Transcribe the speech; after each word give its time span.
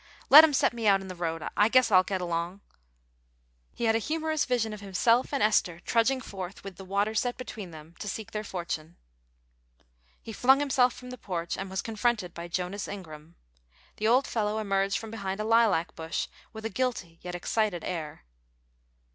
"Let 0.31 0.43
'em 0.43 0.51
set 0.55 0.73
me 0.73 0.87
out 0.87 1.01
in 1.01 1.09
the 1.09 1.15
road; 1.15 1.47
I 1.55 1.69
guess 1.69 1.91
I'll 1.91 2.01
git 2.01 2.21
along." 2.21 2.61
He 3.75 3.83
had 3.83 3.93
a 3.95 3.99
humorous 3.99 4.45
vision 4.45 4.73
of 4.73 4.81
himself 4.81 5.31
and 5.31 5.43
Esther 5.43 5.79
trudging 5.79 6.21
forth, 6.21 6.63
with 6.63 6.77
the 6.77 6.83
water 6.85 7.13
set 7.13 7.37
between 7.37 7.69
them, 7.69 7.93
to 7.99 8.09
seek 8.09 8.31
their 8.31 8.43
fortune. 8.43 8.97
He 10.19 10.33
flung 10.33 10.59
himself 10.59 10.93
from 10.93 11.11
the 11.11 11.19
porch, 11.19 11.55
and 11.55 11.69
was 11.69 11.83
confronted 11.83 12.33
by 12.33 12.47
Jonas 12.47 12.87
Ingram. 12.87 13.35
The 13.97 14.07
old 14.07 14.25
fellow 14.25 14.57
emerged 14.57 14.97
from 14.97 15.11
behind 15.11 15.39
a 15.39 15.43
lilac 15.43 15.93
bush 15.95 16.27
with 16.51 16.65
a 16.65 16.71
guilty 16.71 17.19
yet 17.21 17.35
excited 17.35 17.83
air. 17.83 18.23